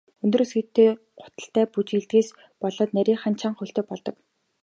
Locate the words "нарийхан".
2.97-3.33